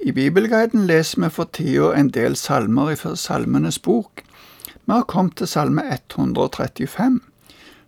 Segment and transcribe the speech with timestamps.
[0.00, 4.22] I Bibelguiden leser vi for tida en del salmer fra Salmenes bok.
[4.86, 7.18] Vi har kommet til salme 135.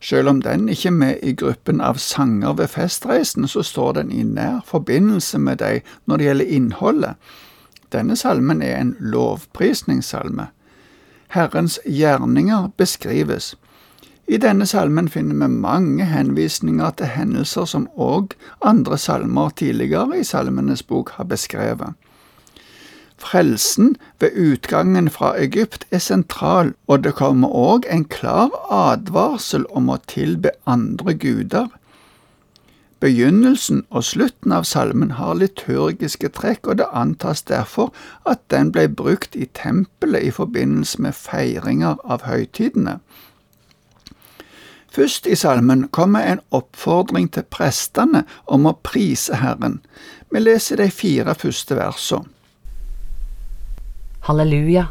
[0.00, 4.10] Selv om den ikke er med i gruppen av sanger ved festreisen, så står den
[4.10, 7.14] i nær forbindelse med deg når det gjelder innholdet.
[7.92, 10.49] Denne salmen er en lovprisningssalme.
[11.31, 13.54] Herrens gjerninger beskrives.
[14.31, 20.27] I denne salmen finner vi mange henvisninger til hendelser som òg andre salmer tidligere i
[20.28, 21.96] Salmenes bok har beskrevet.
[23.19, 29.90] Frelsen ved utgangen fra Egypt er sentral, og det kommer òg en klar advarsel om
[29.90, 31.66] å tilbe andre guder.
[33.01, 37.90] Begynnelsen og slutten av salmen har liturgiske trekk, og det antas derfor
[38.23, 43.01] at den ble brukt i tempelet i forbindelse med feiringer av høytidene.
[44.90, 49.78] Først i salmen kommer en oppfordring til prestene om å prise Herren.
[50.34, 52.26] Vi leser de fire første versene.
[54.26, 54.88] Halleluja.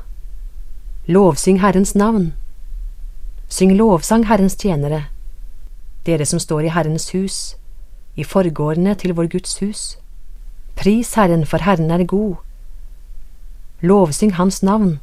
[1.07, 2.31] Lovsyng Herrens navn.
[3.49, 5.07] Syng lovsang Herrens tjenere,
[6.05, 7.37] dere som står i Herrens hus,
[8.15, 9.83] i forgårdene til vår Guds hus.
[10.77, 12.37] Pris Herren, for Herren er god.
[13.81, 14.99] Lovsyng Hans navn,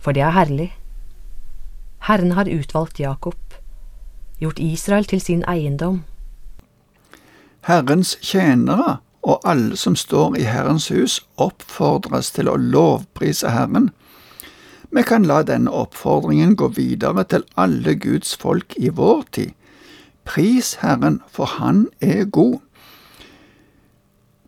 [0.00, 0.70] for det er herlig.
[2.08, 3.36] Herren har utvalgt Jakob
[4.44, 6.02] gjort Israel til sin eiendom.
[7.64, 13.88] Herrens tjenere og alle som står i Herrens hus, oppfordres til å lovprise Herren.
[14.94, 19.54] Vi kan la denne oppfordringen gå videre til alle Guds folk i vår tid.
[20.28, 22.60] Pris Herren, for Han er god.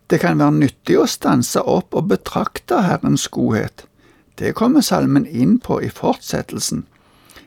[0.09, 3.85] Det kan være nyttig å stanse opp og betrakte Herrens godhet.
[4.37, 6.85] Det kommer salmen inn på i fortsettelsen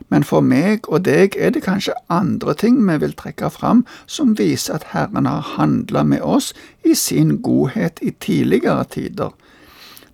[0.09, 4.35] men for meg og deg er det kanskje andre ting vi vil trekke fram som
[4.39, 9.31] viser at Herren har handla med oss i sin godhet i tidligere tider.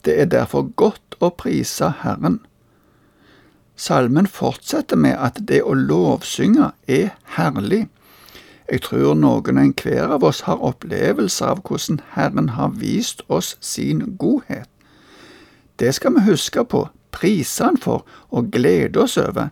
[0.05, 2.39] Det er derfor godt å prise Herren.
[3.75, 7.87] Salmen fortsetter med at det å lovsynge er herlig.
[8.67, 13.55] Jeg tror noen og enhver av oss har opplevelser av hvordan Herren har vist oss
[13.61, 14.67] sin godhet.
[15.79, 19.49] Det skal vi huske på, prise Han for og glede oss over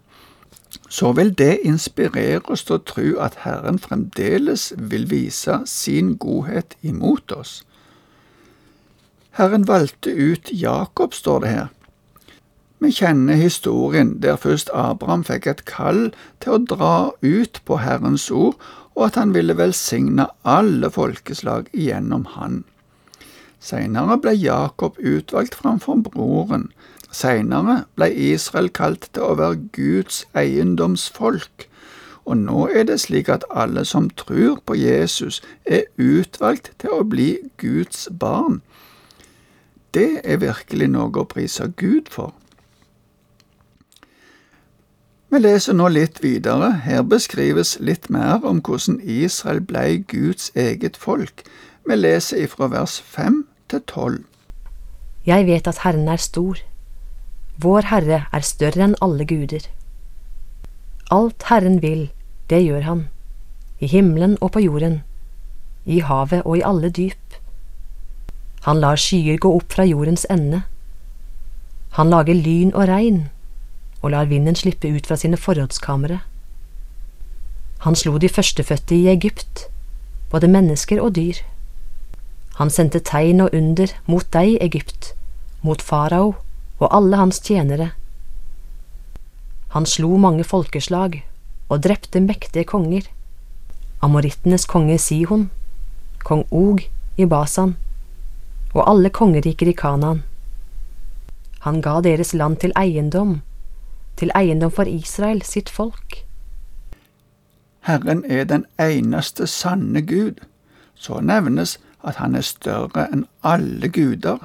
[0.90, 6.78] så vil det inspirere oss til å tro at Herren fremdeles vil vise sin godhet
[6.82, 7.64] imot oss.
[9.36, 11.68] Herren valgte ut Jakob, står det her.
[12.80, 16.12] Vi kjenner historien der først Abraham fikk et kall
[16.44, 18.56] til å dra ut på Herrens ord,
[18.96, 22.64] og at han ville velsigne alle folkeslag gjennom han.
[23.60, 26.70] Seinere ble Jakob utvalgt framfor broren,
[27.16, 31.68] Seinere ble Israel kalt til å være Guds eiendomsfolk,
[32.26, 37.06] og nå er det slik at alle som tror på Jesus, er utvalgt til å
[37.08, 37.30] bli
[37.62, 38.60] Guds barn.
[39.96, 42.34] Det er virkelig noe å prise Gud for.
[45.32, 46.74] Vi leser nå litt videre.
[46.84, 51.44] Her beskrives litt mer om hvordan Israel ble Guds eget folk.
[51.88, 54.24] Vi leser ifra vers fem til tolv.
[55.26, 56.60] Jeg vet at Herren er stor
[57.58, 59.64] vår Herre er større enn alle guder.
[61.12, 62.10] Alt Herren vil,
[62.50, 63.08] det gjør Han,
[63.80, 65.02] i himmelen og på jorden,
[65.86, 67.40] i havet og i alle dyp.
[68.66, 70.64] Han lar skyer gå opp fra jordens ende.
[71.96, 73.30] Han lager lyn og regn,
[74.02, 76.20] og lar vinden slippe ut fra sine forrådskamre.
[77.86, 79.68] Han slo de førstefødte i Egypt,
[80.32, 81.40] både mennesker og dyr.
[82.58, 85.14] Han sendte tegn og under mot deg, Egypt,
[85.62, 86.34] mot farao
[86.80, 87.92] og alle hans tjenere.
[89.76, 91.22] Han slo mange folkeslag
[91.70, 93.08] og drepte mektige konger,
[94.02, 95.50] amorittenes konge Sihon,
[96.24, 96.84] kong Og
[97.18, 97.76] i Basan
[98.74, 100.24] og alle kongeriker i Kanaan.
[101.66, 103.42] Han ga deres land til eiendom,
[104.16, 106.26] til eiendom for Israel, sitt folk.
[107.86, 110.42] Herren er den eneste sanne Gud.
[110.96, 114.40] Så nevnes at han er større enn alle guder.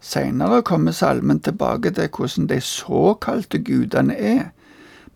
[0.00, 4.44] Seinere kommer salmen tilbake til hvordan de såkalte gudene er,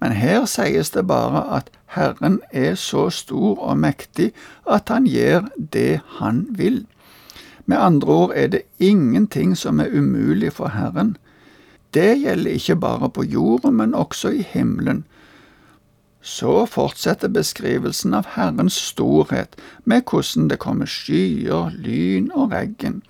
[0.01, 4.33] men her sies det bare at Herren er så stor og mektig
[4.71, 6.87] at han gjør det han vil.
[7.67, 11.17] Med andre ord er det ingenting som er umulig for Herren.
[11.95, 15.05] Det gjelder ikke bare på jorden, men også i himmelen.
[16.21, 23.03] Så fortsetter beskrivelsen av Herrens storhet med hvordan det kommer skyer, lyn og regn.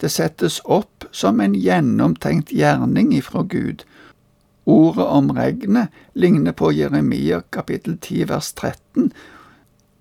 [0.00, 3.84] Det settes opp som en gjennomtenkt gjerning ifra Gud.
[4.64, 9.12] Ordet om regnet ligner på Jeremia kapittel 10 vers 13.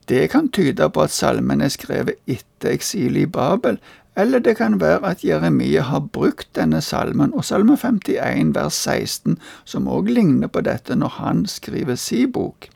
[0.06, 3.80] Det kan tyde på at salmen er skrevet etter eksilet i Babel,
[4.16, 9.38] eller det kan være at Jeremia har brukt denne salmen og salme 51 vers 16,
[9.66, 12.70] som òg ligner på dette når han skriver si bok.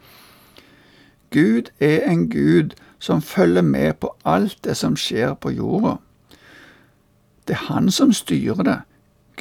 [1.32, 5.98] Gud er en Gud som følger med på alt det som skjer på jorda.
[7.50, 8.80] Det er han som styrer det.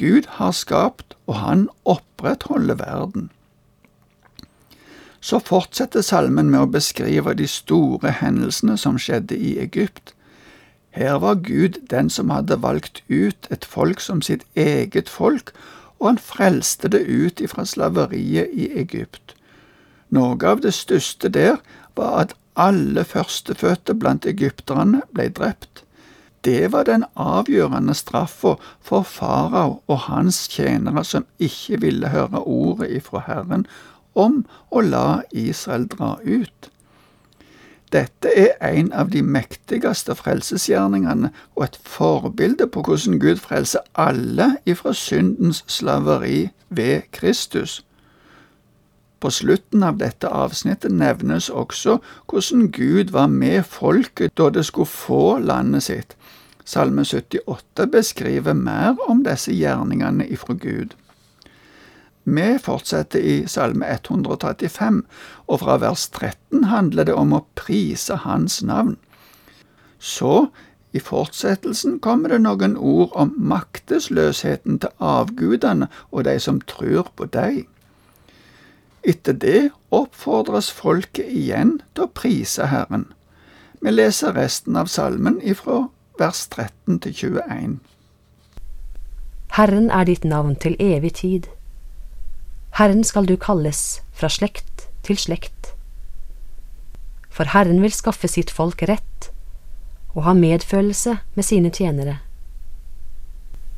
[0.01, 3.27] Gud har skapt, og han opprettholder verden.
[5.21, 10.15] Så fortsetter salmen med å beskrive de store hendelsene som skjedde i Egypt.
[10.89, 15.53] Her var Gud den som hadde valgt ut et folk som sitt eget folk,
[15.99, 19.35] og han frelste det ut ifra slaveriet i Egypt.
[20.09, 21.61] Noe av det største der
[21.93, 25.83] var at alle førstefødte blant egypterne ble drept.
[26.45, 32.91] Det var den avgjørende straffa for farao og hans tjenere som ikke ville høre ordet
[33.01, 33.65] ifra Herren
[34.15, 36.69] om å la Israel dra ut.
[37.91, 44.51] Dette er en av de mektigste frelsesgjerningene og et forbilde på hvordan Gud frelser alle
[44.69, 47.81] ifra syndens slaveri ved Kristus.
[49.19, 51.97] På slutten av dette avsnittet nevnes også
[52.31, 56.15] hvordan Gud var med folket da det skulle få landet sitt.
[56.69, 60.95] Salme 78 beskriver mer om disse gjerningene ifra Gud.
[62.29, 65.01] Vi fortsetter i Salme 135,
[65.47, 68.97] og fra vers 13 handler det om å prise Hans navn.
[69.99, 70.49] Så,
[70.93, 77.25] i fortsettelsen, kommer det noen ord om maktesløsheten til avgudene og de som tror på
[77.33, 77.65] deg.
[79.03, 83.07] Etter det oppfordres folket igjen til å prise Herren.
[83.79, 85.85] Vi leser resten av salmen ifra
[86.19, 87.79] vers 13 til 21.
[89.55, 91.47] Herren er ditt navn til evig tid.
[92.75, 95.73] Herren skal du kalles fra slekt til slekt.
[97.29, 99.31] For Herren vil skaffe sitt folk rett
[100.15, 102.19] og ha medfølelse med sine tjenere.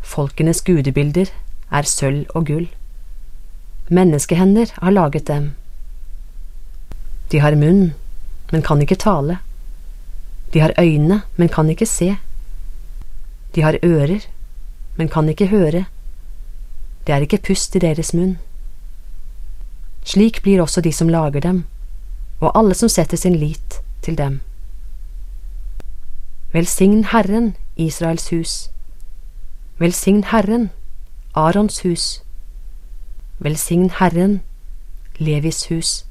[0.01, 1.29] Folkenes gudebilder
[1.71, 2.69] er sølv og gull.
[3.91, 5.51] Menneskehender har laget dem.
[7.31, 7.93] De har munn,
[8.51, 9.37] men kan ikke tale.
[10.53, 12.15] De har øyne, men kan ikke se.
[13.55, 14.23] De har ører,
[14.95, 15.85] men kan ikke høre.
[17.07, 18.37] Det er ikke pust i deres munn.
[20.07, 21.63] Slik blir også de som lager dem,
[22.39, 24.39] og alle som setter sin lit til dem.
[26.53, 28.69] Velsign Herren, Israels hus.
[29.79, 30.69] Velsign Herren,
[31.35, 32.21] Arons hus.
[33.43, 34.41] Velsign Herren,
[35.17, 36.05] Levis hus.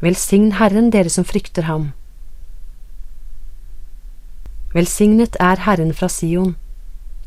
[0.00, 1.90] Velsign Herren, dere som frykter ham.
[4.72, 6.56] Velsignet er Herren fra Sion,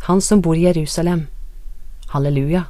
[0.08, 1.28] Han som bor i Jerusalem.
[2.10, 2.64] Halleluja.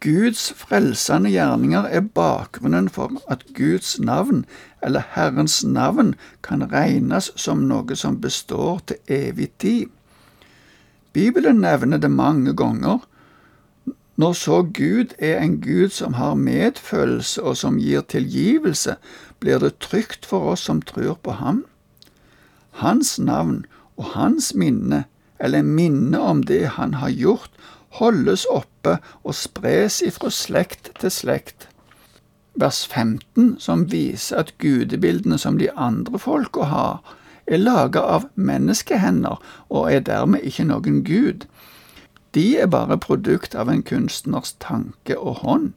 [0.00, 4.44] Guds frelsende gjerninger er bakgrunnen for at Guds navn,
[4.82, 9.90] eller Herrens navn, kan regnes som noe som består til evig tid.
[11.16, 12.98] Bibelen nevner det mange ganger.
[14.20, 18.98] Når så Gud er en Gud som har medfølelse og som gir tilgivelse,
[19.40, 21.64] blir det trygt for oss som tror på ham.
[22.84, 23.64] Hans navn
[23.96, 25.04] og hans minne,
[25.40, 27.52] eller minne om det han har gjort,
[27.96, 31.70] holdes oppe og spres ifra slekt til slekt.
[32.60, 37.00] Vers 15, som viser at gudebildene som de andre folka har,
[37.46, 41.46] er laga av menneskehender og er dermed ikke noen gud.
[42.34, 45.72] De er bare produkt av en kunstners tanke og hånd.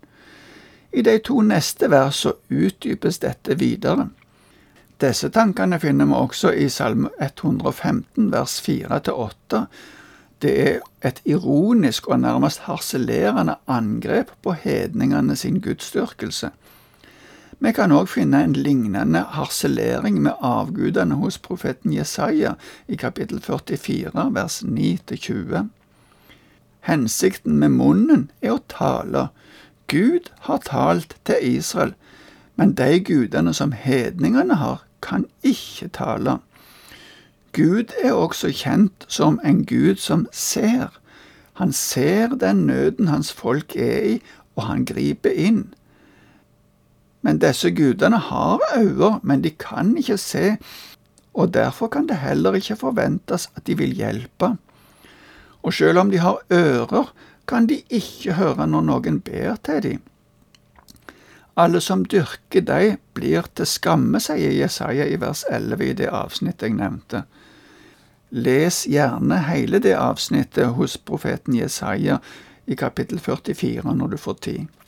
[0.92, 4.10] I de to neste versene utdypes dette videre.
[5.00, 9.64] Disse tankene finner vi også i Salme 115 vers 4-8,
[10.42, 16.50] det er et ironisk og nærmest harselerende angrep på hedningene sin gudsdyrkelse.
[17.60, 22.54] Vi kan òg finne en lignende harselering med avgudene hos profeten Jesaja
[22.88, 25.68] i kapittel 44 vers 9-20.
[26.88, 29.28] Hensikten med munnen er å tale.
[29.92, 31.92] Gud har talt til Israel,
[32.56, 36.38] men de gudene som hedningene har, kan ikke tale.
[37.52, 40.96] Gud er også kjent som en Gud som ser.
[41.60, 44.16] Han ser den nøden hans folk er i,
[44.56, 45.74] og han griper inn.
[47.22, 50.58] Men disse gudene har øyne, men de kan ikke se,
[51.34, 54.56] og derfor kan det heller ikke forventes at de vil hjelpe.
[55.62, 57.14] Og selv om de har ører,
[57.48, 60.02] kan de ikke høre når noen ber til dem.
[61.60, 66.70] Alle som dyrker deg, blir til skamme, sier Jesaja i vers 11 i det avsnittet
[66.70, 67.24] jeg nevnte.
[68.32, 72.20] Les gjerne hele det avsnittet hos profeten Jesaja
[72.70, 74.79] i kapittel 44 når du får tid.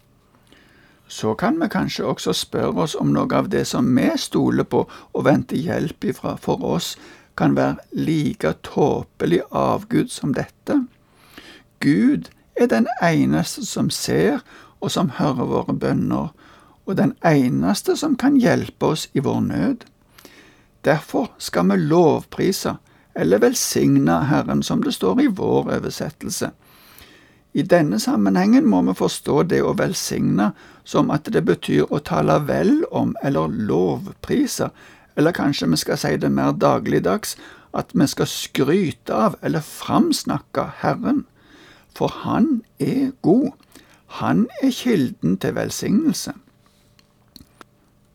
[1.11, 4.85] Så kan vi kanskje også spørre oss om noe av det som vi stoler på
[4.87, 6.93] og venter hjelp ifra for oss,
[7.35, 10.77] kan være like tåpelig avgud som dette.
[11.83, 14.39] Gud er den eneste som ser
[14.79, 16.31] og som hører våre bønner,
[16.85, 19.83] og den eneste som kan hjelpe oss i vår nød.
[20.87, 22.77] Derfor skal vi lovprise
[23.15, 26.53] eller velsigne Herren, som det står i vår oversettelse.
[27.53, 30.51] I denne sammenhengen må vi forstå det å velsigne
[30.87, 34.69] som at det betyr å tale vel om eller lovprise,
[35.19, 37.35] eller kanskje vi skal si det mer dagligdags,
[37.75, 41.25] at vi skal skryte av eller framsnakke Herren.
[41.95, 43.51] For Han er god.
[44.21, 46.33] Han er kilden til velsignelse.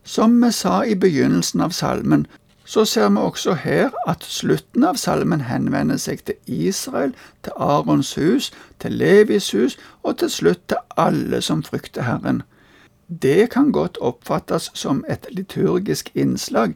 [0.03, 2.27] Som vi sa i begynnelsen av salmen,
[2.67, 6.35] så ser vi også her at slutten av salmen henvender seg til
[6.67, 8.51] Israel, til Arons hus,
[8.83, 12.41] til Levis hus og til slutt til alle som frykter Herren.
[13.07, 16.75] Det kan godt oppfattes som et liturgisk innslag,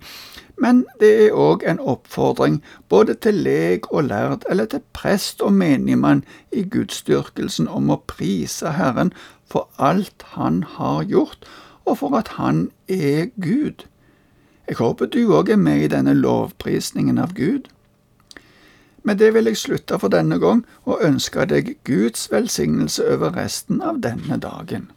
[0.55, 5.53] men det er òg en oppfordring både til leg og lærd, eller til prest og
[5.53, 9.11] menigmann i gudsdyrkelsen om å prise Herren
[9.43, 11.43] for alt Han har gjort,
[11.83, 13.90] og for at Han er Gud.
[14.67, 17.67] Jeg håper du òg er med i denne lovprisningen av Gud.
[19.03, 23.81] Med det vil jeg slutte for denne gang og ønske deg Guds velsignelse over resten
[23.81, 24.91] av denne dagen.